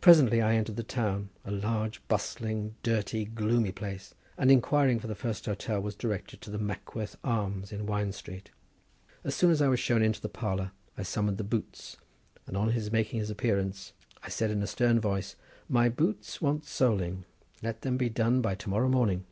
Presently 0.00 0.42
I 0.42 0.56
entered 0.56 0.74
the 0.74 0.82
town, 0.82 1.28
a 1.44 1.52
large, 1.52 2.02
bustling, 2.08 2.74
dirty, 2.82 3.24
gloomy 3.24 3.70
place, 3.70 4.12
and 4.36 4.50
inquiring 4.50 4.98
for 4.98 5.06
the 5.06 5.14
first 5.14 5.46
hotel 5.46 5.80
was 5.80 5.94
directed 5.94 6.40
to 6.40 6.50
the 6.50 6.58
"Mackworth 6.58 7.14
Arms," 7.22 7.70
in 7.70 7.86
Wine 7.86 8.10
Street. 8.10 8.50
As 9.22 9.36
soon 9.36 9.52
as 9.52 9.62
I 9.62 9.68
was 9.68 9.78
shown 9.78 10.02
into 10.02 10.20
the 10.20 10.28
parlour 10.28 10.72
I 10.98 11.04
summoned 11.04 11.38
the 11.38 11.44
"boots," 11.44 11.96
and 12.48 12.56
on 12.56 12.70
his 12.72 12.90
making 12.90 13.20
his 13.20 13.30
appearance 13.30 13.92
I 14.24 14.28
said 14.28 14.50
in 14.50 14.60
a 14.60 14.66
stern 14.66 14.98
voice: 14.98 15.36
"My 15.68 15.88
boots 15.88 16.42
want 16.42 16.64
soling; 16.64 17.24
let 17.62 17.82
them 17.82 17.96
be 17.96 18.08
done 18.08 18.40
by 18.40 18.56
to 18.56 18.68
morrow 18.68 18.88
morning." 18.88 19.24